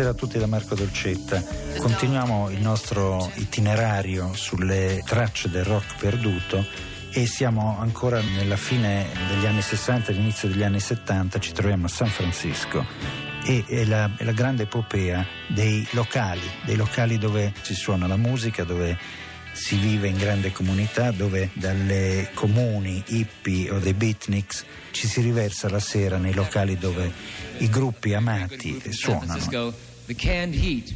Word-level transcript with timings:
Buonasera 0.00 0.24
a 0.24 0.26
tutti 0.26 0.38
da 0.38 0.46
Marco 0.46 0.74
Dolcetta. 0.74 1.44
Continuiamo 1.78 2.48
il 2.48 2.62
nostro 2.62 3.30
itinerario 3.34 4.32
sulle 4.32 5.02
tracce 5.04 5.50
del 5.50 5.62
rock 5.62 5.98
perduto 5.98 6.64
e 7.10 7.26
siamo 7.26 7.76
ancora 7.78 8.22
nella 8.22 8.56
fine 8.56 9.08
degli 9.28 9.44
anni 9.44 9.60
60 9.60 10.10
e 10.10 10.14
all'inizio 10.14 10.48
degli 10.48 10.62
anni 10.62 10.80
70, 10.80 11.38
ci 11.38 11.52
troviamo 11.52 11.84
a 11.84 11.88
San 11.90 12.08
Francisco 12.08 12.82
e 13.44 13.62
è 13.68 13.84
la, 13.84 14.10
è 14.16 14.24
la 14.24 14.32
grande 14.32 14.62
epopea 14.62 15.22
dei 15.48 15.86
locali, 15.90 16.48
dei 16.64 16.76
locali 16.76 17.18
dove 17.18 17.52
si 17.60 17.74
suona 17.74 18.06
la 18.06 18.16
musica, 18.16 18.64
dove 18.64 18.96
si 19.52 19.76
vive 19.76 20.08
in 20.08 20.16
grande 20.16 20.50
comunità, 20.50 21.10
dove 21.10 21.50
dalle 21.52 22.30
comuni 22.32 23.02
hippie 23.08 23.70
o 23.70 23.78
dei 23.78 23.92
beatniks 23.92 24.64
ci 24.92 25.06
si 25.06 25.20
riversa 25.20 25.68
la 25.68 25.78
sera 25.78 26.16
nei 26.16 26.32
locali 26.32 26.78
dove 26.78 27.12
i 27.58 27.68
gruppi 27.68 28.14
amati 28.14 28.80
suonano. 28.90 29.89
The 30.10 30.14
canned 30.14 30.56
heat. 30.56 30.92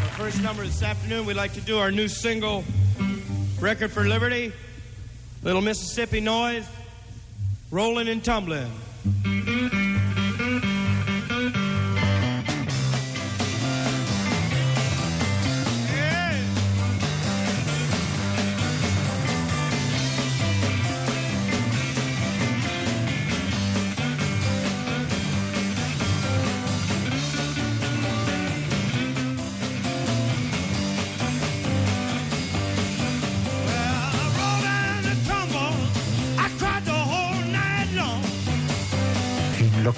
Our 0.00 0.08
first 0.16 0.40
number 0.42 0.64
this 0.64 0.82
afternoon, 0.82 1.26
we'd 1.26 1.36
like 1.36 1.52
to 1.52 1.60
do 1.60 1.76
our 1.76 1.90
new 1.90 2.08
single, 2.08 2.64
Record 3.60 3.92
for 3.92 4.04
Liberty, 4.04 4.54
Little 5.42 5.60
Mississippi 5.60 6.20
Noise, 6.20 6.66
Rolling 7.70 8.08
and 8.08 8.24
Tumbling. 8.24 8.72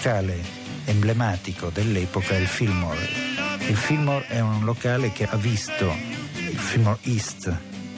Locale 0.04 0.38
emblematico 0.84 1.70
dell'epoca 1.70 2.34
è 2.34 2.36
il 2.36 2.46
Fillmore. 2.46 3.08
Il 3.66 3.74
Fillmore 3.74 4.26
è 4.26 4.38
un 4.40 4.62
locale 4.62 5.12
che 5.12 5.24
ha 5.24 5.36
visto 5.36 5.96
il 6.36 6.58
Fillmore 6.58 6.98
East, 7.04 7.50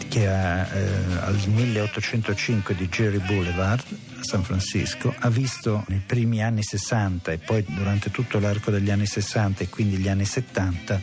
che 0.06 0.28
ha 0.28 0.68
eh, 0.68 0.86
al 1.22 1.36
1805 1.46 2.76
di 2.76 2.86
Jerry 2.86 3.18
Boulevard 3.18 3.84
a 4.20 4.22
San 4.22 4.44
Francisco, 4.44 5.12
ha 5.18 5.28
visto 5.30 5.84
nei 5.88 6.00
primi 6.06 6.44
anni 6.44 6.62
60 6.62 7.32
e 7.32 7.38
poi 7.38 7.64
durante 7.66 8.12
tutto 8.12 8.38
l'arco 8.38 8.70
degli 8.70 8.90
anni 8.90 9.06
60 9.06 9.64
e 9.64 9.68
quindi 9.68 9.96
gli 9.96 10.06
anni 10.06 10.26
70 10.26 11.00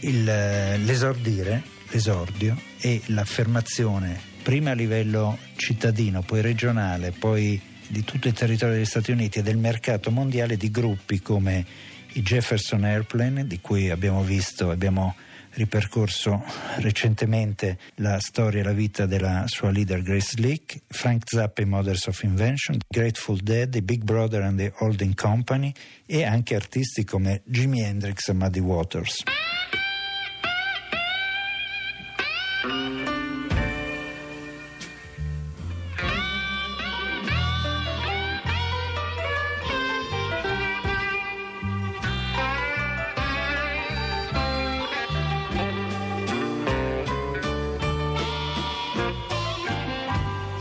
il, 0.00 0.28
eh, 0.28 0.78
l'esordire, 0.78 1.62
l'esordio 1.90 2.60
e 2.80 3.00
l'affermazione 3.06 4.20
prima 4.42 4.72
a 4.72 4.74
livello 4.74 5.38
cittadino, 5.54 6.22
poi 6.22 6.40
regionale, 6.40 7.12
poi 7.12 7.69
di 7.90 8.04
tutto 8.04 8.28
il 8.28 8.34
territorio 8.34 8.76
degli 8.76 8.84
Stati 8.84 9.10
Uniti 9.10 9.40
e 9.40 9.42
del 9.42 9.56
mercato 9.56 10.12
mondiale 10.12 10.56
di 10.56 10.70
gruppi 10.70 11.20
come 11.20 11.64
i 12.12 12.22
Jefferson 12.22 12.84
Airplane, 12.84 13.46
di 13.46 13.60
cui 13.60 13.90
abbiamo 13.90 14.22
visto, 14.22 14.70
abbiamo 14.70 15.16
ripercorso 15.54 16.44
recentemente 16.76 17.78
la 17.96 18.20
storia 18.20 18.60
e 18.60 18.64
la 18.64 18.72
vita 18.72 19.06
della 19.06 19.44
sua 19.46 19.70
leader 19.70 20.02
Grace 20.02 20.36
Slick, 20.36 20.82
Frank 20.86 21.24
Zappa 21.26 21.62
e 21.62 21.64
Mothers 21.64 22.06
of 22.06 22.22
Invention, 22.22 22.78
Grateful 22.88 23.38
Dead, 23.38 23.74
i 23.74 23.82
Big 23.82 24.04
Brother 24.04 24.42
and 24.42 24.58
the 24.58 24.72
Holding 24.76 25.14
Company 25.14 25.72
e 26.06 26.22
anche 26.22 26.54
artisti 26.54 27.04
come 27.04 27.42
Jimi 27.44 27.82
Hendrix 27.82 28.28
e 28.28 28.32
Muddy 28.32 28.60
Waters. 28.60 29.24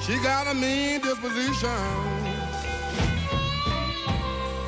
She 0.09 0.17
got 0.21 0.47
a 0.47 0.55
mean 0.55 1.01
disposition. 1.01 1.69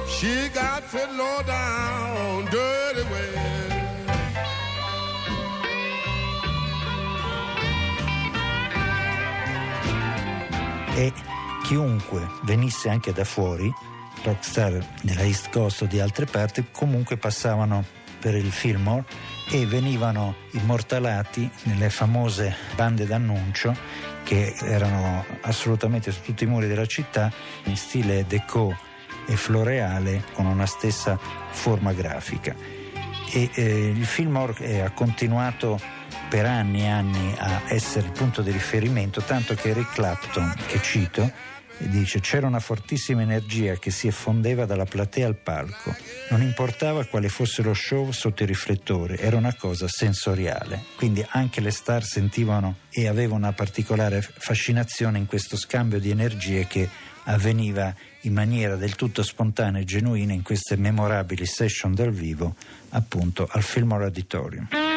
She 0.07 0.49
got 0.53 0.83
fit 0.83 1.11
low 1.13 1.41
down, 1.41 2.45
dirty 2.45 3.01
way. 3.09 3.49
e 10.95 11.11
chiunque 11.63 12.27
venisse 12.43 12.89
anche 12.89 13.11
da 13.11 13.23
fuori, 13.23 13.73
rockstar 14.21 14.73
della 15.01 15.23
East 15.23 15.49
Coast 15.49 15.81
o 15.81 15.85
di 15.87 15.99
altre 15.99 16.25
parti, 16.25 16.67
comunque 16.71 17.17
passavano 17.17 17.83
per 18.21 18.35
il 18.35 18.51
Fillmore 18.51 19.03
e 19.49 19.65
venivano 19.65 20.35
immortalati 20.51 21.49
nelle 21.63 21.89
famose 21.89 22.55
bande 22.75 23.05
d'annuncio 23.05 23.75
che 24.23 24.53
erano 24.61 25.25
assolutamente 25.41 26.11
su 26.11 26.21
tutti 26.21 26.43
i 26.43 26.47
muri 26.47 26.67
della 26.67 26.85
città 26.85 27.31
in 27.63 27.75
stile 27.75 28.25
deco 28.27 28.77
e 29.27 29.35
floreale 29.35 30.23
con 30.33 30.45
una 30.45 30.65
stessa 30.65 31.19
forma 31.49 31.93
grafica. 31.93 32.55
E 33.33 33.49
eh, 33.53 33.87
il 33.87 34.05
Fillmore 34.05 34.53
eh, 34.59 34.81
ha 34.81 34.91
continuato 34.91 35.79
per 36.29 36.45
anni 36.45 36.81
e 36.81 36.87
anni 36.87 37.35
a 37.37 37.63
essere 37.67 38.05
il 38.05 38.11
punto 38.13 38.41
di 38.41 38.51
riferimento, 38.51 39.21
tanto 39.21 39.53
che 39.55 39.69
Eric 39.69 39.93
Clapton, 39.93 40.53
che 40.67 40.81
cito, 40.81 41.29
dice 41.87 42.19
c'era 42.19 42.47
una 42.47 42.59
fortissima 42.59 43.21
energia 43.21 43.75
che 43.75 43.91
si 43.91 44.07
effondeva 44.07 44.65
dalla 44.65 44.85
platea 44.85 45.27
al 45.27 45.35
palco. 45.35 45.95
Non 46.29 46.41
importava 46.41 47.05
quale 47.05 47.29
fosse 47.29 47.61
lo 47.61 47.73
show 47.73 48.11
sotto 48.11 48.43
i 48.43 48.45
riflettori, 48.45 49.17
era 49.17 49.37
una 49.37 49.53
cosa 49.55 49.87
sensoriale. 49.87 50.83
Quindi 50.95 51.25
anche 51.29 51.61
le 51.61 51.71
star 51.71 52.03
sentivano 52.03 52.77
e 52.89 53.07
avevano 53.07 53.45
una 53.45 53.53
particolare 53.53 54.21
fascinazione 54.21 55.17
in 55.17 55.25
questo 55.25 55.57
scambio 55.57 55.99
di 55.99 56.09
energie 56.09 56.67
che 56.67 56.89
avveniva 57.25 57.93
in 58.21 58.33
maniera 58.33 58.75
del 58.75 58.95
tutto 58.95 59.23
spontanea 59.23 59.81
e 59.81 59.85
genuina 59.85 60.33
in 60.33 60.41
queste 60.41 60.75
memorabili 60.75 61.45
session 61.45 61.93
dal 61.93 62.11
vivo, 62.11 62.55
appunto 62.89 63.47
al 63.49 63.63
Fillmore 63.63 64.05
Auditorium. 64.05 64.90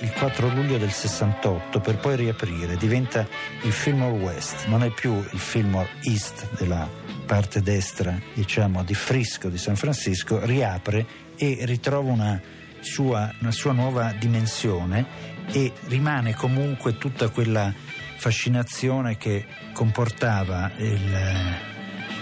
Il 0.00 0.12
4 0.12 0.48
luglio 0.48 0.78
del 0.78 0.92
68 0.92 1.80
per 1.80 1.96
poi 1.98 2.16
riaprire, 2.16 2.76
diventa 2.76 3.26
il 3.62 3.72
Fillmore 3.72 4.16
West, 4.16 4.66
non 4.66 4.82
è 4.82 4.90
più 4.90 5.14
il 5.14 5.38
Fillmore 5.38 5.88
East 6.02 6.48
della 6.56 6.88
parte 7.26 7.62
destra, 7.62 8.18
diciamo, 8.34 8.82
di 8.82 8.94
Frisco 8.94 9.48
di 9.48 9.58
San 9.58 9.76
Francisco, 9.76 10.44
riapre 10.44 11.06
e 11.36 11.58
ritrova 11.62 12.10
una 12.10 12.40
sua, 12.80 13.32
una 13.40 13.52
sua 13.52 13.72
nuova 13.72 14.12
dimensione 14.18 15.06
e 15.52 15.72
rimane 15.86 16.34
comunque 16.34 16.98
tutta 16.98 17.28
quella 17.28 17.72
fascinazione 18.16 19.16
che 19.16 19.46
comportava 19.72 20.70
il, 20.76 21.16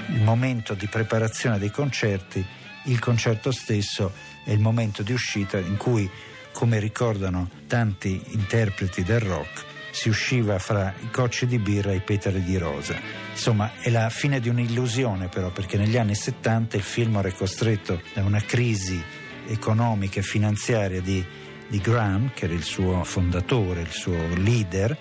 il 0.08 0.22
momento 0.22 0.74
di 0.74 0.86
preparazione 0.86 1.58
dei 1.58 1.70
concerti, 1.70 2.44
il 2.84 2.98
concerto 2.98 3.50
stesso 3.50 4.12
e 4.44 4.52
il 4.52 4.60
momento 4.60 5.02
di 5.02 5.12
uscita 5.12 5.58
in 5.58 5.76
cui, 5.76 6.08
come 6.58 6.80
ricordano 6.80 7.48
tanti 7.68 8.20
interpreti 8.30 9.04
del 9.04 9.20
rock, 9.20 9.64
si 9.92 10.08
usciva 10.08 10.58
fra 10.58 10.92
i 11.00 11.08
cocci 11.12 11.46
di 11.46 11.60
birra 11.60 11.92
e 11.92 11.96
i 11.96 12.00
petali 12.00 12.42
di 12.42 12.58
rosa. 12.58 12.98
Insomma, 13.30 13.74
è 13.78 13.90
la 13.90 14.10
fine 14.10 14.40
di 14.40 14.48
un'illusione 14.48 15.28
però, 15.28 15.52
perché 15.52 15.76
negli 15.76 15.96
anni 15.96 16.16
70 16.16 16.76
il 16.76 16.82
film 16.82 17.20
è 17.20 17.32
costretto 17.32 18.02
da 18.12 18.24
una 18.24 18.40
crisi 18.40 19.00
economica 19.46 20.18
e 20.18 20.24
finanziaria 20.24 21.00
di, 21.00 21.24
di 21.68 21.78
Graham, 21.78 22.32
che 22.34 22.46
era 22.46 22.54
il 22.54 22.64
suo 22.64 23.04
fondatore, 23.04 23.82
il 23.82 23.92
suo 23.92 24.18
leader, 24.34 24.96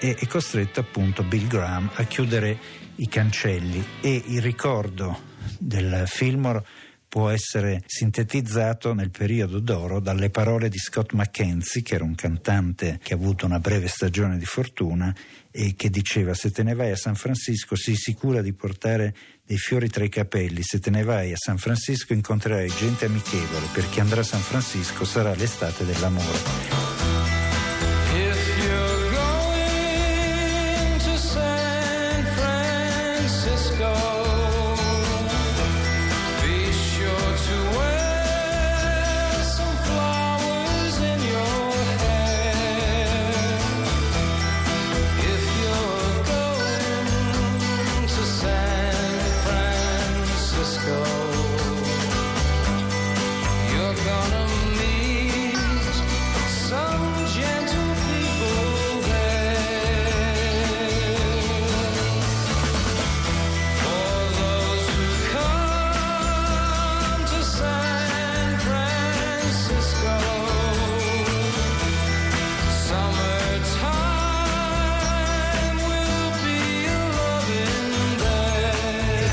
e 0.00 0.16
è 0.18 0.26
costretto 0.26 0.80
appunto 0.80 1.22
Bill 1.22 1.46
Graham 1.46 1.90
a 1.94 2.02
chiudere 2.06 2.58
i 2.96 3.06
cancelli 3.06 3.86
e 4.00 4.20
il 4.26 4.42
ricordo 4.42 5.16
del 5.60 6.02
Fillmore 6.06 6.64
può 7.08 7.30
essere 7.30 7.82
sintetizzato 7.86 8.92
nel 8.92 9.10
periodo 9.10 9.60
d'oro 9.60 9.98
dalle 9.98 10.28
parole 10.28 10.68
di 10.68 10.78
Scott 10.78 11.14
McKenzie, 11.14 11.82
che 11.82 11.94
era 11.94 12.04
un 12.04 12.14
cantante 12.14 13.00
che 13.02 13.14
ha 13.14 13.16
avuto 13.16 13.46
una 13.46 13.58
breve 13.58 13.88
stagione 13.88 14.36
di 14.36 14.44
fortuna 14.44 15.14
e 15.50 15.74
che 15.74 15.88
diceva 15.88 16.34
se 16.34 16.50
te 16.50 16.62
ne 16.62 16.74
vai 16.74 16.90
a 16.90 16.96
San 16.96 17.14
Francisco 17.14 17.74
sii 17.74 17.96
sicura 17.96 18.42
di 18.42 18.52
portare 18.52 19.14
dei 19.44 19.56
fiori 19.56 19.88
tra 19.88 20.04
i 20.04 20.10
capelli, 20.10 20.62
se 20.62 20.78
te 20.78 20.90
ne 20.90 21.02
vai 21.02 21.32
a 21.32 21.36
San 21.36 21.56
Francisco 21.56 22.12
incontrerai 22.12 22.70
gente 22.76 23.06
amichevole, 23.06 23.66
perché 23.72 24.00
andrà 24.00 24.20
a 24.20 24.24
San 24.24 24.40
Francisco 24.40 25.06
sarà 25.06 25.34
l'estate 25.34 25.86
dell'amore. 25.86 26.97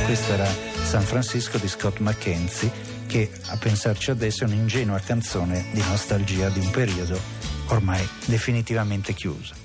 Questa 0.05 0.33
era 0.33 0.45
San 0.45 1.01
Francisco 1.01 1.57
di 1.57 1.67
Scott 1.67 1.97
McKenzie, 1.97 2.71
che 3.07 3.27
a 3.47 3.57
pensarci 3.57 4.11
adesso 4.11 4.43
è 4.43 4.47
un'ingenua 4.47 4.99
canzone 4.99 5.65
di 5.71 5.81
nostalgia 5.81 6.49
di 6.49 6.59
un 6.59 6.69
periodo 6.69 7.19
ormai 7.69 8.07
definitivamente 8.25 9.13
chiuso. 9.13 9.55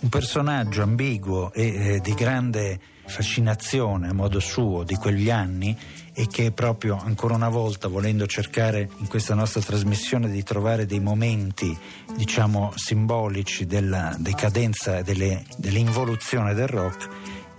Un 0.00 0.10
personaggio 0.10 0.82
ambiguo 0.82 1.54
e 1.54 1.94
eh, 1.94 2.00
di 2.00 2.12
grande 2.12 2.78
fascinazione 3.06 4.08
a 4.08 4.12
modo 4.12 4.40
suo 4.40 4.84
di 4.84 4.94
quegli 4.94 5.30
anni 5.30 5.76
e 6.12 6.26
che 6.26 6.52
proprio 6.52 6.98
ancora 6.98 7.34
una 7.34 7.48
volta 7.48 7.88
volendo 7.88 8.26
cercare 8.26 8.88
in 8.98 9.08
questa 9.08 9.34
nostra 9.34 9.62
trasmissione 9.62 10.28
di 10.30 10.42
trovare 10.42 10.84
dei 10.84 11.00
momenti 11.00 11.76
diciamo 12.14 12.72
simbolici 12.76 13.64
della 13.64 14.14
decadenza 14.18 14.98
e 14.98 15.02
delle- 15.02 15.44
dell'involuzione 15.56 16.52
del 16.52 16.68
rock 16.68 17.08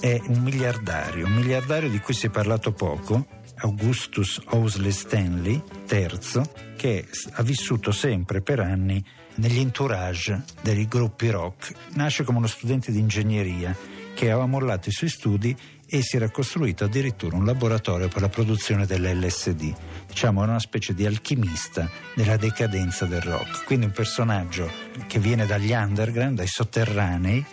è 0.04 0.22
un 0.28 0.40
miliardario, 0.40 1.28
un 1.28 1.34
miliardario 1.34 1.90
di 1.90 2.02
cui 2.02 2.14
si 2.14 2.26
è 2.26 2.30
parlato 2.30 2.74
poco, 2.74 3.26
Augustus 3.60 4.42
Owsley 4.48 4.92
Stanley 4.92 5.64
III, 5.90 6.42
che 6.76 7.08
ha 7.32 7.42
vissuto 7.42 7.94
sempre 7.94 8.42
per 8.42 8.60
anni 8.60 9.02
negli 9.36 9.60
entourage 9.60 10.44
dei 10.62 10.90
gruppi 10.90 11.30
rock. 11.30 11.74
Nasce 11.94 12.26
come 12.26 12.40
uno 12.40 12.48
studente 12.48 12.92
di 12.92 13.00
ingegneria 13.00 13.74
che 14.14 14.30
aveva 14.30 14.46
mollato 14.46 14.90
i 14.90 14.92
suoi 14.92 15.10
studi 15.10 15.56
e 15.88 16.02
si 16.02 16.18
era 16.18 16.30
costruito 16.30 16.84
addirittura 16.84 17.38
un 17.38 17.46
laboratorio 17.46 18.10
per 18.10 18.24
la 18.24 18.30
produzione 18.30 18.86
dell'LSD. 18.86 19.74
Diciamo 20.06 20.42
una 20.42 20.60
specie 20.60 20.94
di 20.94 21.06
alchimista 21.06 21.90
della 22.14 22.36
decadenza 22.36 23.06
del 23.06 23.22
rock. 23.22 23.64
Quindi 23.64 23.86
un 23.86 23.94
personaggio 23.94 24.70
che 25.08 25.20
viene 25.20 25.46
dagli 25.46 25.72
underground, 25.72 26.36
dai 26.36 26.48
sotterranei 26.48 27.46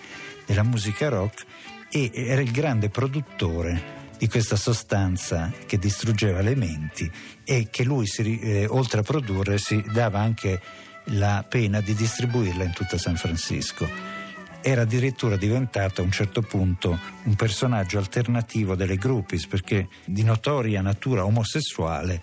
della 0.45 0.65
musica 0.65 1.09
rock 1.09 1.47
e 1.91 2.11
era 2.15 2.41
il 2.41 2.53
grande 2.53 2.89
produttore 2.89 3.99
di 4.17 4.29
questa 4.29 4.57
sostanza 4.57 5.51
che 5.67 5.79
distruggeva 5.79 6.43
le 6.43 6.55
menti 6.55 7.11
e 7.43 7.69
che 7.71 7.85
lui, 7.85 8.07
si 8.07 8.39
eh, 8.39 8.67
oltre 8.67 9.01
a 9.01 9.03
produrre, 9.03 9.57
si 9.59 9.83
dava 9.93 10.21
anche 10.21 10.61
la 11.05 11.45
pena 11.49 11.81
di 11.81 11.95
distribuirla 11.95 12.65
in 12.65 12.73
tutta 12.73 12.99
San 12.99 13.17
Francisco. 13.17 13.89
Era 14.63 14.83
addirittura 14.83 15.37
diventato 15.37 16.03
a 16.03 16.05
un 16.05 16.11
certo 16.11 16.43
punto 16.43 16.99
un 17.23 17.35
personaggio 17.35 17.97
alternativo 17.97 18.75
delle 18.75 18.97
groupies 18.97 19.47
perché 19.47 19.89
di 20.05 20.23
notoria 20.23 20.83
natura 20.83 21.25
omosessuale 21.25 22.21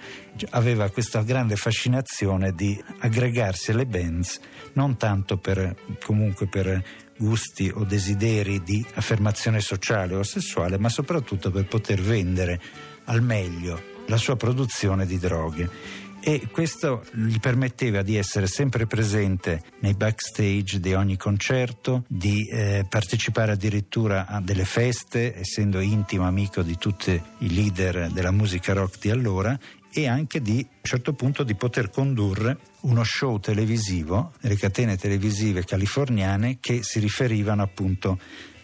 aveva 0.52 0.92
questa 0.92 1.24
grande 1.24 1.56
fascinazione 1.56 2.54
di 2.54 2.80
aggregarsi 3.00 3.72
alle 3.72 3.88
bands 3.88 4.40
non 4.74 4.98
tanto 4.98 5.38
per 5.38 5.76
comunque 6.04 6.46
per 6.46 6.84
gusti 7.18 7.72
o 7.74 7.84
desideri 7.84 8.64
di 8.64 8.86
affermazione 8.96 9.60
sociale 9.60 10.16
o 10.16 10.24
sessuale, 10.24 10.78
ma 10.78 10.90
soprattutto 10.90 11.52
per 11.52 11.66
poter 11.68 12.02
vendere 12.02 12.62
al 13.06 13.22
meglio 13.22 13.96
la 14.08 14.18
sua 14.18 14.36
produzione 14.36 15.06
di 15.06 15.18
droghe. 15.18 16.06
E 16.20 16.50
questo 16.52 17.06
gli 17.14 17.40
permetteva 17.40 18.02
di 18.02 18.18
essere 18.18 18.48
sempre 18.48 18.86
presente 18.86 19.62
nei 19.80 19.94
backstage 19.94 20.80
di 20.80 20.94
ogni 20.94 21.16
concerto, 21.16 22.04
di 22.08 22.46
eh, 22.48 22.86
partecipare 22.90 23.54
addirittura 23.54 24.26
a 24.28 24.42
delle 24.42 24.66
feste, 24.66 25.38
essendo 25.40 25.80
intimo 25.80 26.26
amico 26.26 26.64
di 26.64 26.78
tutti 26.78 27.12
i 27.12 27.54
leader 27.54 28.10
della 28.12 28.32
musica 28.32 28.74
rock 28.74 29.00
di 29.00 29.10
allora, 29.10 29.58
e 29.90 30.08
anche 30.08 30.42
di 30.42 30.60
a 30.60 30.74
un 30.74 30.80
certo 30.82 31.14
punto 31.14 31.44
di 31.44 31.56
poter 31.56 31.90
condurre 31.90 32.58
uno 32.82 33.04
show 33.04 33.40
televisivo 33.40 34.34
nelle 34.42 34.56
catene 34.56 34.98
televisive 34.98 35.64
californiane 35.64 36.58
che 36.60 36.84
si 36.84 37.00
riferivano 37.00 37.64
appunto 37.64 38.20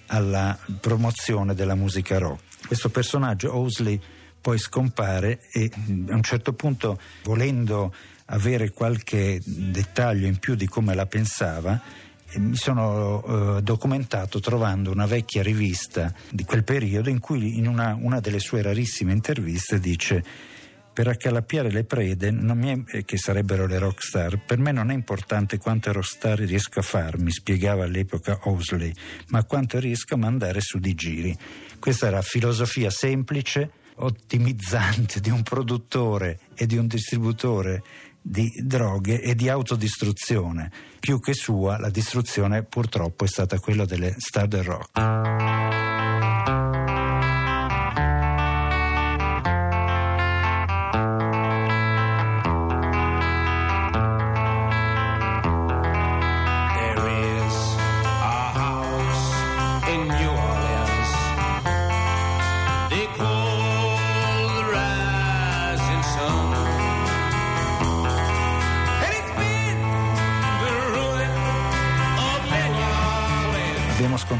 alla 0.07 0.57
promozione 0.79 1.55
della 1.55 1.75
musica 1.75 2.17
rock. 2.17 2.67
Questo 2.67 2.89
personaggio, 2.89 3.55
Owsley, 3.55 3.99
poi 4.39 4.57
scompare 4.57 5.39
e 5.51 5.71
a 6.09 6.13
un 6.13 6.23
certo 6.23 6.53
punto, 6.53 6.99
volendo 7.23 7.93
avere 8.25 8.71
qualche 8.71 9.41
dettaglio 9.43 10.27
in 10.27 10.37
più 10.37 10.55
di 10.55 10.67
come 10.67 10.93
la 10.93 11.05
pensava, 11.05 11.81
eh, 12.29 12.39
mi 12.39 12.55
sono 12.55 13.57
eh, 13.57 13.61
documentato 13.61 14.39
trovando 14.39 14.91
una 14.91 15.05
vecchia 15.05 15.43
rivista 15.43 16.13
di 16.29 16.43
quel 16.43 16.63
periodo 16.63 17.09
in 17.09 17.19
cui 17.19 17.57
in 17.57 17.67
una, 17.67 17.97
una 17.99 18.19
delle 18.19 18.39
sue 18.39 18.61
rarissime 18.61 19.11
interviste 19.11 19.79
dice 19.79 20.23
per 20.93 21.07
accalappiare 21.07 21.71
le 21.71 21.83
prede, 21.83 22.29
è- 22.29 22.97
eh, 22.97 23.03
che 23.03 23.17
sarebbero 23.17 23.65
le 23.65 23.79
rockstar, 23.79 24.39
per 24.45 24.59
me 24.59 24.71
non 24.71 24.91
è 24.91 24.93
importante 24.93 25.57
quante 25.57 25.91
rockstar 25.91 26.37
riesco 26.39 26.79
a 26.79 26.83
farmi, 26.83 27.31
spiegava 27.31 27.83
all'epoca 27.83 28.39
Owsley, 28.43 28.93
ma 29.29 29.43
quanto 29.43 29.79
riesco 29.79 30.13
a 30.13 30.17
mandare 30.17 30.61
su 30.61 30.77
di 30.77 30.93
giri. 30.93 31.35
Questa 31.79 32.07
era 32.07 32.21
filosofia 32.21 32.89
semplice, 32.91 33.71
ottimizzante 33.95 35.19
di 35.19 35.29
un 35.29 35.43
produttore 35.43 36.39
e 36.55 36.65
di 36.65 36.77
un 36.77 36.87
distributore 36.87 37.83
di 38.21 38.49
droghe 38.63 39.21
e 39.21 39.35
di 39.35 39.49
autodistruzione. 39.49 40.71
Più 40.99 41.19
che 41.19 41.33
sua, 41.33 41.77
la 41.77 41.89
distruzione 41.89 42.63
purtroppo 42.63 43.25
è 43.25 43.27
stata 43.27 43.59
quella 43.59 43.85
delle 43.85 44.13
star 44.17 44.47
del 44.47 44.63
rock. 44.63 45.92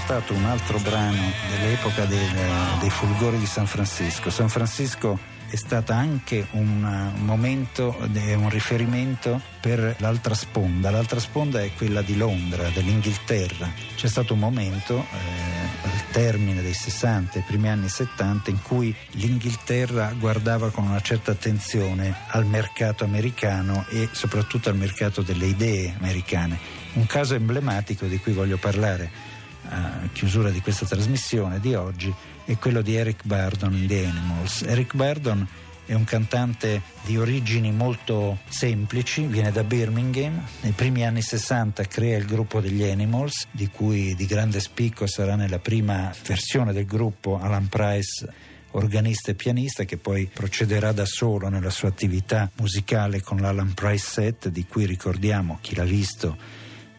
Abbiamo 0.03 0.21
scontato 0.21 0.33
un 0.33 0.45
altro 0.45 0.79
brano 0.79 1.31
dell'epoca 1.49 2.05
del- 2.05 2.79
dei 2.79 2.89
fulgori 2.89 3.37
di 3.37 3.45
San 3.45 3.65
Francisco. 3.65 4.29
San 4.29 4.49
Francisco 4.49 5.17
è 5.49 5.55
stata 5.55 5.95
anche 5.95 6.47
un, 6.51 6.83
uh, 6.83 7.23
momento, 7.23 7.95
de- 8.09 8.33
un 8.33 8.49
riferimento 8.49 9.39
per 9.61 9.95
l'altra 9.99 10.33
sponda. 10.33 10.89
L'altra 10.89 11.19
sponda 11.19 11.61
è 11.61 11.71
quella 11.75 12.01
di 12.01 12.17
Londra, 12.17 12.69
dell'Inghilterra. 12.69 13.71
C'è 13.95 14.07
stato 14.07 14.33
un 14.33 14.39
momento, 14.39 14.97
eh, 14.97 15.87
al 15.87 16.09
termine 16.11 16.61
dei 16.61 16.73
60 16.73 17.39
e 17.39 17.43
primi 17.45 17.69
anni 17.69 17.87
70, 17.87 18.49
in 18.49 18.61
cui 18.61 18.93
l'Inghilterra 19.11 20.13
guardava 20.17 20.71
con 20.71 20.85
una 20.85 21.01
certa 21.01 21.31
attenzione 21.31 22.15
al 22.27 22.45
mercato 22.45 23.03
americano 23.03 23.85
e 23.89 24.09
soprattutto 24.11 24.69
al 24.69 24.75
mercato 24.75 25.21
delle 25.21 25.45
idee 25.45 25.93
americane. 25.99 26.81
Un 26.93 27.05
caso 27.05 27.35
emblematico 27.35 28.05
di 28.05 28.19
cui 28.19 28.33
voglio 28.33 28.57
parlare 28.57 29.31
a 29.73 30.09
chiusura 30.11 30.49
di 30.51 30.61
questa 30.61 30.85
trasmissione 30.85 31.59
di 31.59 31.73
oggi 31.73 32.13
è 32.45 32.57
quello 32.57 32.81
di 32.81 32.95
Eric 32.95 33.21
Burdon 33.23 33.73
in 33.73 33.87
The 33.87 34.05
Animals. 34.05 34.61
Eric 34.61 34.95
Burdon 34.95 35.47
è 35.85 35.93
un 35.93 36.03
cantante 36.03 36.81
di 37.03 37.17
origini 37.17 37.71
molto 37.71 38.39
semplici, 38.47 39.25
viene 39.25 39.51
da 39.51 39.63
Birmingham. 39.63 40.41
Nei 40.61 40.71
primi 40.71 41.05
anni 41.05 41.21
60 41.21 41.85
crea 41.85 42.17
il 42.17 42.25
gruppo 42.25 42.61
degli 42.61 42.83
Animals, 42.83 43.47
di 43.51 43.67
cui 43.67 44.15
di 44.15 44.25
grande 44.25 44.59
spicco 44.59 45.07
sarà 45.07 45.35
nella 45.35 45.59
prima 45.59 46.13
versione 46.25 46.71
del 46.71 46.85
gruppo 46.85 47.39
Alan 47.39 47.67
Price 47.67 48.51
organista 48.71 49.31
e 49.31 49.35
pianista 49.35 49.83
che 49.83 49.97
poi 49.97 50.29
procederà 50.31 50.91
da 50.91 51.05
solo 51.05 51.49
nella 51.49 51.69
sua 51.69 51.89
attività 51.89 52.49
musicale 52.57 53.21
con 53.21 53.37
l'Alan 53.37 53.73
Price 53.73 54.05
Set 54.05 54.47
di 54.49 54.65
cui 54.65 54.85
ricordiamo 54.85 55.59
chi 55.61 55.75
l'ha 55.75 55.83
visto 55.83 56.37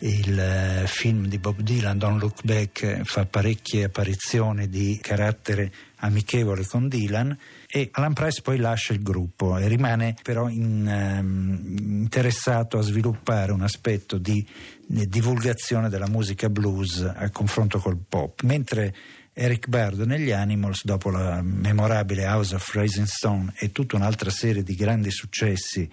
il 0.04 0.38
eh, 0.38 0.86
film 0.86 1.26
di 1.28 1.38
Bob 1.38 1.60
Dylan, 1.60 1.96
Don't 1.96 2.20
Look 2.20 2.44
Back, 2.44 2.82
eh, 2.82 3.00
fa 3.04 3.24
parecchie 3.24 3.84
apparizioni 3.84 4.68
di 4.68 4.98
carattere 5.00 5.72
amichevole 5.96 6.66
con 6.66 6.88
Dylan 6.88 7.36
e 7.66 7.88
Alan 7.92 8.12
Price 8.12 8.42
poi 8.42 8.58
lascia 8.58 8.92
il 8.92 9.02
gruppo 9.02 9.56
e 9.56 9.66
rimane 9.66 10.14
però 10.22 10.48
in, 10.48 10.86
ehm, 10.86 11.76
interessato 12.02 12.76
a 12.76 12.82
sviluppare 12.82 13.52
un 13.52 13.62
aspetto 13.62 14.18
di, 14.18 14.46
di 14.86 15.08
divulgazione 15.08 15.88
della 15.88 16.08
musica 16.08 16.50
blues 16.50 17.00
a 17.00 17.30
confronto 17.30 17.78
col 17.78 17.96
pop, 17.96 18.42
mentre 18.42 18.94
Eric 19.32 19.68
Burdon 19.68 20.08
negli 20.08 20.32
Animals, 20.32 20.84
dopo 20.84 21.10
la 21.10 21.40
memorabile 21.40 22.26
House 22.26 22.54
of 22.54 22.74
Rising 22.74 23.06
Stone 23.06 23.54
e 23.56 23.72
tutta 23.72 23.96
un'altra 23.96 24.28
serie 24.28 24.62
di 24.62 24.74
grandi 24.74 25.10
successi 25.10 25.90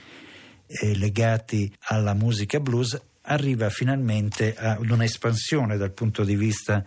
eh, 0.68 0.96
legati 0.98 1.74
alla 1.88 2.13
musica 2.13 2.60
blues, 2.60 3.00
arriva 3.24 3.70
finalmente 3.70 4.56
ad 4.56 4.90
un'espansione 4.90 5.78
dal 5.78 5.92
punto 5.92 6.24
di 6.24 6.36
vista 6.36 6.84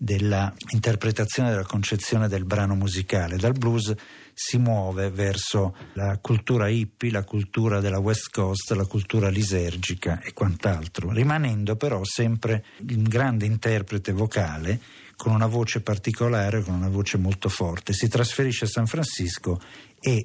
dell'interpretazione 0.00 1.50
della 1.50 1.64
concezione 1.64 2.28
del 2.28 2.44
brano 2.44 2.76
musicale. 2.76 3.36
Dal 3.36 3.52
blues 3.52 3.92
si 4.32 4.56
muove 4.56 5.10
verso 5.10 5.74
la 5.94 6.18
cultura 6.18 6.68
hippie, 6.68 7.10
la 7.10 7.24
cultura 7.24 7.80
della 7.80 7.98
West 7.98 8.30
Coast, 8.30 8.70
la 8.72 8.84
cultura 8.84 9.28
lisergica 9.28 10.20
e 10.22 10.32
quant'altro, 10.32 11.10
rimanendo 11.10 11.74
però 11.74 12.04
sempre 12.04 12.64
un 12.88 13.02
grande 13.02 13.46
interprete 13.46 14.12
vocale 14.12 14.80
con 15.16 15.32
una 15.32 15.46
voce 15.46 15.80
particolare, 15.80 16.62
con 16.62 16.74
una 16.74 16.88
voce 16.88 17.18
molto 17.18 17.48
forte. 17.48 17.92
Si 17.92 18.06
trasferisce 18.06 18.66
a 18.66 18.68
San 18.68 18.86
Francisco 18.86 19.60
e 20.00 20.24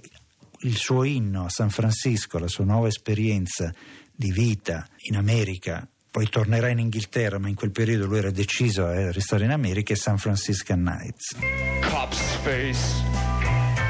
il 0.60 0.78
suo 0.78 1.04
inno 1.04 1.46
a 1.46 1.50
San 1.50 1.72
Francisco, 1.72 2.38
la 2.38 2.48
sua 2.48 2.64
nuova 2.64 2.88
esperienza 2.88 3.74
di 4.16 4.32
vita 4.32 4.86
in 5.10 5.18
America, 5.18 5.88
poi 6.10 6.30
tornerà 6.30 6.70
in 6.70 6.80
Inghilterra, 6.80 7.40
ma 7.40 7.48
in 7.48 7.56
quel 7.56 7.72
periodo 7.72 8.06
lui 8.06 8.20
era 8.20 8.30
deciso 8.30 8.86
a 8.86 9.12
restare 9.12 9.46
in 9.46 9.52
America, 9.52 9.94
è 9.94 9.96
San 9.96 10.18
Francisco 10.18 10.76
Nights. 10.76 11.36
Cop's 11.82 12.36
face 12.44 13.02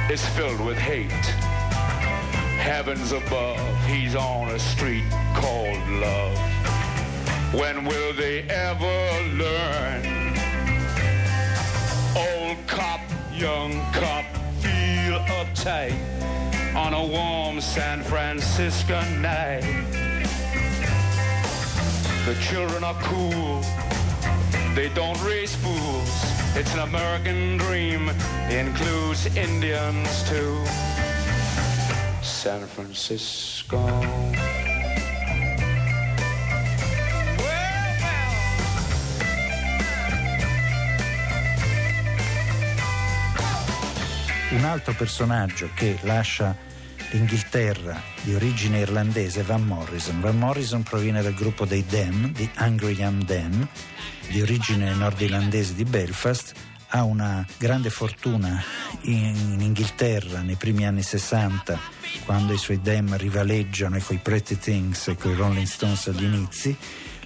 is 0.10 0.24
filled 0.36 0.60
with 0.62 0.78
hate. 0.78 1.12
Heavens 2.60 3.12
above, 3.12 3.60
he's 3.88 4.16
on 4.16 4.48
a 4.50 4.58
street 4.58 5.04
called 5.34 5.86
love. 6.00 6.40
When 7.52 7.86
will 7.86 8.14
they 8.16 8.44
ever 8.48 9.22
learn? 9.36 10.34
Old 12.16 12.58
cop, 12.68 13.02
young 13.34 13.74
cop, 13.92 14.26
feel 14.62 15.20
uptight 15.28 15.94
on 16.74 16.94
a 16.94 17.06
warm 17.06 17.60
San 17.60 18.02
Francisco 18.04 19.02
night. 19.20 20.03
The 22.26 22.36
children 22.36 22.86
are 22.86 22.96
cool. 23.02 23.62
They 24.76 24.88
don't 24.96 25.22
raise 25.26 25.54
fools. 25.56 26.10
It's 26.56 26.74
an 26.74 26.80
American 26.80 27.58
dream. 27.58 28.10
Includes 28.50 29.26
Indians 29.36 30.24
too. 30.30 30.64
San 32.22 32.66
Francisco. 32.66 33.78
Un 44.52 44.64
altro 44.64 44.94
personaggio 44.94 45.70
che 45.76 45.98
lascia 46.04 46.56
l'Inghilterra 47.14 48.02
di 48.24 48.34
origine 48.34 48.80
irlandese 48.80 49.44
Van 49.44 49.64
Morrison. 49.64 50.20
Van 50.20 50.38
Morrison 50.38 50.82
proviene 50.82 51.22
dal 51.22 51.34
gruppo 51.34 51.66
dei 51.66 51.86
Dem, 51.86 52.32
di 52.32 52.50
Angry 52.56 52.94
Young 52.94 53.24
Dem, 53.24 53.68
di 54.30 54.42
origine 54.42 54.94
nordirlandese 54.94 55.76
di 55.76 55.84
Belfast. 55.84 56.54
Ha 56.88 57.04
una 57.04 57.46
grande 57.58 57.90
fortuna 57.90 58.64
in, 59.02 59.36
in 59.54 59.62
Inghilterra 59.62 60.42
nei 60.42 60.56
primi 60.56 60.86
anni 60.86 61.04
60, 61.04 61.80
quando 62.26 62.54
i 62.54 62.58
suoi 62.58 62.82
Dem 62.82 63.16
rivaleggiano 63.16 63.98
con 64.00 64.16
i 64.16 64.20
Pretty 64.20 64.58
Things 64.58 65.08
e 65.08 65.16
con 65.16 65.32
i 65.32 65.36
Rolling 65.36 65.68
Stones 65.68 66.08
agli 66.08 66.24
inizi 66.24 66.76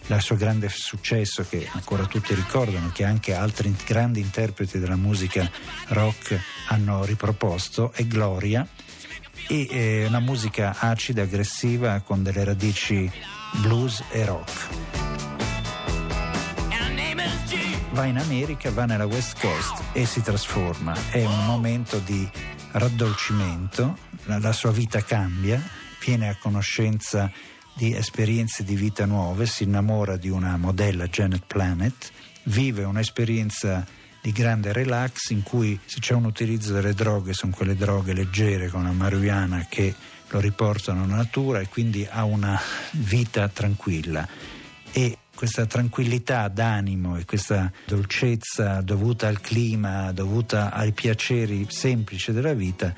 il 0.10 0.22
suo 0.22 0.38
grande 0.38 0.70
successo 0.70 1.46
che 1.50 1.68
ancora 1.72 2.06
tutti 2.06 2.34
ricordano, 2.34 2.92
che 2.94 3.04
anche 3.04 3.34
altri 3.34 3.76
grandi 3.86 4.22
interpreti 4.22 4.80
della 4.80 4.96
musica 4.96 5.50
rock 5.88 6.40
hanno 6.68 7.04
riproposto, 7.04 7.92
è 7.94 8.06
Gloria 8.06 8.66
e 9.48 9.68
eh, 9.70 10.06
una 10.08 10.20
musica 10.20 10.76
acida, 10.80 11.24
aggressiva 11.24 12.02
con 12.02 12.24
delle 12.24 12.44
radici 12.44 13.12
blues 13.62 14.04
e 14.12 14.26
rock. 14.26 14.68
Va 17.92 18.06
in 18.06 18.18
America, 18.18 18.70
va 18.72 18.86
nella 18.86 19.06
West 19.06 19.40
Coast 19.40 19.84
e 19.94 20.06
si 20.06 20.22
trasforma. 20.22 20.96
È 21.10 21.26
un 21.26 21.46
momento 21.46 21.98
di 22.00 22.30
raddolcimento, 22.72 23.98
la, 24.26 24.40
la 24.40 24.52
sua 24.52 24.72
vita 24.72 25.02
cambia, 25.04 25.62
viene 26.04 26.30
a 26.30 26.38
conoscenza 26.40 27.32
di 27.74 27.96
esperienze 27.96 28.64
di 28.64 28.76
vita 28.76 29.06
nuove, 29.06 29.46
si 29.46 29.64
innamora 29.64 30.18
di 30.18 30.30
una 30.30 30.58
modella 30.58 31.08
Janet 31.08 31.44
Planet, 31.46 32.12
vive 32.44 32.84
un'esperienza 32.84 33.86
di 34.28 34.34
grande 34.34 34.74
relax 34.74 35.30
in 35.30 35.42
cui 35.42 35.80
se 35.86 36.02
c'è 36.02 36.14
un 36.14 36.26
utilizzo 36.26 36.74
delle 36.74 36.94
droghe 36.94 37.32
sono 37.32 37.54
quelle 37.56 37.78
droghe 37.78 38.12
leggere 38.12 38.68
con 38.68 38.84
la 38.84 38.92
marijuana 38.92 39.66
che 39.70 39.96
lo 40.28 40.42
riportano 40.42 41.06
alla 41.06 41.16
natura 41.16 41.62
e 41.62 41.70
quindi 41.70 42.06
ha 42.10 42.26
una 42.26 42.60
vita 42.92 43.48
tranquilla 43.48 44.28
e 44.92 45.20
questa 45.34 45.66
tranquillità 45.66 46.50
d'animo 46.50 47.16
e 47.16 47.24
questa 47.24 47.72
dolcezza 47.86 48.82
dovuta 48.82 49.28
al 49.28 49.40
clima, 49.40 50.12
dovuta 50.12 50.74
ai 50.74 50.92
piaceri 50.92 51.66
semplici 51.70 52.34
della 52.34 52.54
vita 52.54 52.94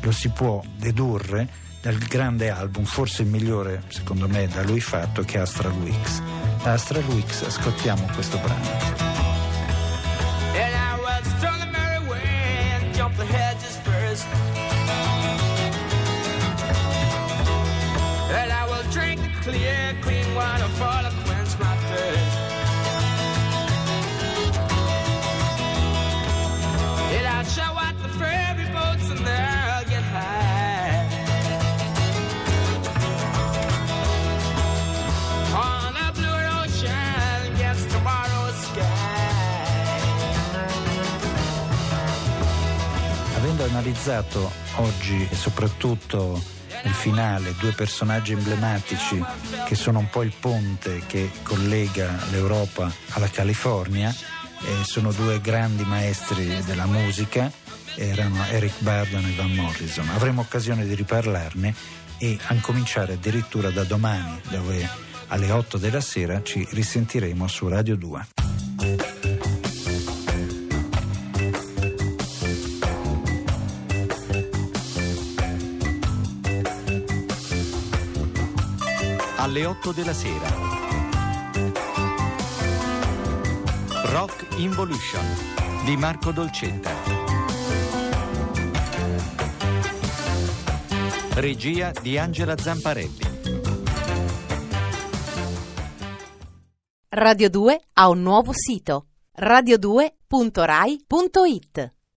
lo 0.00 0.10
si 0.10 0.30
può 0.30 0.64
dedurre 0.76 1.48
dal 1.80 1.96
grande 1.96 2.50
album, 2.50 2.82
forse 2.86 3.22
il 3.22 3.28
migliore 3.28 3.84
secondo 3.86 4.26
me 4.26 4.48
da 4.48 4.64
lui 4.64 4.80
fatto, 4.80 5.22
che 5.22 5.36
è 5.36 5.42
Astral 5.42 5.74
Weeks. 5.74 6.20
Da 6.60 6.72
Astral 6.72 7.04
Weeks 7.04 7.42
ascoltiamo 7.42 8.04
questo 8.14 8.36
brano. 8.38 9.11
Clear, 19.52 19.94
clean 20.00 20.34
water 20.34 20.68
for 20.78 21.02
quench 21.24 21.52
my 21.58 21.74
thirst. 21.88 22.36
And 27.16 27.26
I'll 27.34 27.44
show 27.44 27.72
out 27.84 27.96
the 28.02 28.08
ferry 28.18 28.66
boats 28.76 29.06
and 29.12 29.20
they'll 29.28 29.84
get 29.92 30.04
high. 30.14 31.06
On 35.54 35.92
a 36.06 36.08
blue 36.18 36.42
ocean 36.60 37.52
against 37.52 37.90
tomorrow's 37.90 38.58
sky. 38.66 39.10
Avendo 43.36 43.64
analizzato 43.64 44.50
oggi 44.76 45.28
e 45.30 45.34
soprattutto 45.34 46.51
il 46.84 46.92
finale 46.92 47.54
due 47.58 47.72
personaggi 47.72 48.32
emblematici 48.32 49.22
che 49.66 49.74
sono 49.74 49.98
un 49.98 50.08
po' 50.08 50.22
il 50.22 50.32
ponte 50.38 51.02
che 51.06 51.30
collega 51.42 52.18
l'Europa 52.30 52.92
alla 53.10 53.28
California, 53.28 54.10
eh, 54.10 54.84
sono 54.84 55.12
due 55.12 55.40
grandi 55.40 55.84
maestri 55.84 56.62
della 56.64 56.86
musica, 56.86 57.50
erano 57.96 58.44
Eric 58.46 58.74
Burdon 58.78 59.24
e 59.24 59.34
Van 59.34 59.52
Morrison. 59.52 60.08
Avremo 60.10 60.40
occasione 60.40 60.86
di 60.86 60.94
riparlarne 60.94 61.74
e 62.18 62.38
a 62.46 62.56
cominciare 62.60 63.14
addirittura 63.14 63.70
da 63.70 63.84
domani, 63.84 64.40
dove 64.48 64.88
alle 65.28 65.50
8 65.50 65.78
della 65.78 66.00
sera 66.00 66.42
ci 66.42 66.66
risentiremo 66.70 67.48
su 67.48 67.68
Radio 67.68 67.96
2. 67.96 68.41
Alle 79.42 79.66
8 79.66 79.90
della 79.90 80.12
sera. 80.12 80.46
Rock 84.04 84.46
Involution 84.58 85.24
di 85.84 85.96
Marco 85.96 86.30
Dolcetta. 86.30 86.92
Regia 91.34 91.90
di 92.00 92.16
Angela 92.18 92.56
Zamparelli. 92.56 93.18
Radio 97.08 97.50
2 97.50 97.80
ha 97.94 98.08
un 98.10 98.22
nuovo 98.22 98.52
sito 98.54 99.06
radio2.rai.it 99.36 101.92